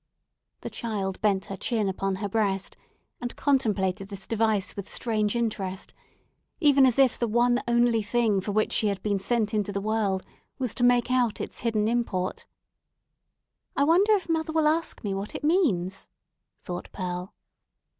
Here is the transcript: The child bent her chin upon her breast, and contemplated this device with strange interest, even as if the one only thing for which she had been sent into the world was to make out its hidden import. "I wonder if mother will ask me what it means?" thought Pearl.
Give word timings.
The 0.61 0.71
child 0.71 1.21
bent 1.21 1.45
her 1.45 1.55
chin 1.55 1.87
upon 1.87 2.15
her 2.15 2.27
breast, 2.27 2.75
and 3.21 3.35
contemplated 3.35 4.07
this 4.07 4.25
device 4.25 4.75
with 4.75 4.91
strange 4.91 5.35
interest, 5.35 5.93
even 6.59 6.87
as 6.87 6.97
if 6.97 7.19
the 7.19 7.27
one 7.27 7.59
only 7.67 8.01
thing 8.01 8.41
for 8.41 8.51
which 8.51 8.73
she 8.73 8.87
had 8.87 9.03
been 9.03 9.19
sent 9.19 9.53
into 9.53 9.71
the 9.71 9.79
world 9.79 10.23
was 10.57 10.73
to 10.73 10.83
make 10.83 11.11
out 11.11 11.39
its 11.39 11.59
hidden 11.59 11.87
import. 11.87 12.47
"I 13.77 13.83
wonder 13.83 14.13
if 14.13 14.27
mother 14.27 14.51
will 14.51 14.67
ask 14.67 15.03
me 15.03 15.13
what 15.13 15.35
it 15.35 15.43
means?" 15.43 16.09
thought 16.63 16.91
Pearl. 16.91 17.35